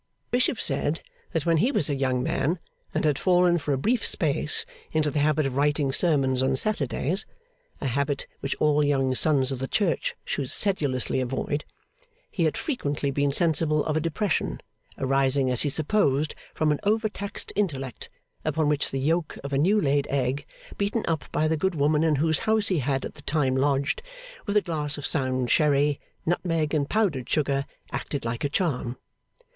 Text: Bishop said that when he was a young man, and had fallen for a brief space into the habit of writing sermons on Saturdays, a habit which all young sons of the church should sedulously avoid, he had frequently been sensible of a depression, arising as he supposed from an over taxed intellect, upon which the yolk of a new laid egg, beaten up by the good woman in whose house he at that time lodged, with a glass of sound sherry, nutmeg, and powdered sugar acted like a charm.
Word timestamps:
Bishop 0.31 0.59
said 0.59 1.01
that 1.31 1.45
when 1.45 1.57
he 1.57 1.71
was 1.71 1.87
a 1.87 1.93
young 1.93 2.23
man, 2.23 2.57
and 2.91 3.05
had 3.05 3.19
fallen 3.19 3.59
for 3.59 3.71
a 3.71 3.77
brief 3.77 4.03
space 4.03 4.65
into 4.91 5.11
the 5.11 5.19
habit 5.19 5.45
of 5.45 5.55
writing 5.55 5.91
sermons 5.91 6.41
on 6.41 6.55
Saturdays, 6.55 7.27
a 7.81 7.85
habit 7.85 8.25
which 8.39 8.55
all 8.55 8.83
young 8.83 9.13
sons 9.13 9.51
of 9.51 9.59
the 9.59 9.67
church 9.67 10.15
should 10.25 10.49
sedulously 10.49 11.21
avoid, 11.21 11.65
he 12.31 12.45
had 12.45 12.57
frequently 12.57 13.11
been 13.11 13.31
sensible 13.31 13.85
of 13.85 13.95
a 13.95 13.99
depression, 14.01 14.59
arising 14.97 15.51
as 15.51 15.61
he 15.61 15.69
supposed 15.69 16.33
from 16.55 16.71
an 16.71 16.79
over 16.81 17.07
taxed 17.07 17.53
intellect, 17.55 18.09
upon 18.43 18.67
which 18.67 18.89
the 18.89 18.99
yolk 18.99 19.37
of 19.43 19.53
a 19.53 19.57
new 19.59 19.79
laid 19.79 20.07
egg, 20.07 20.47
beaten 20.79 21.05
up 21.07 21.31
by 21.31 21.47
the 21.47 21.55
good 21.55 21.75
woman 21.75 22.01
in 22.03 22.15
whose 22.15 22.39
house 22.39 22.69
he 22.69 22.81
at 22.81 23.03
that 23.03 23.23
time 23.27 23.55
lodged, 23.55 24.01
with 24.47 24.57
a 24.57 24.61
glass 24.61 24.97
of 24.97 25.05
sound 25.05 25.51
sherry, 25.51 25.99
nutmeg, 26.25 26.73
and 26.73 26.89
powdered 26.89 27.29
sugar 27.29 27.67
acted 27.93 28.25
like 28.25 28.43
a 28.43 28.49
charm. 28.49 28.97